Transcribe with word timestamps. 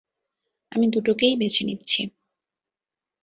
আমি 0.71 0.85
দুটোকেই 0.87 1.33
বেছে 1.37 1.61
নিচ্ছি। 1.63 2.01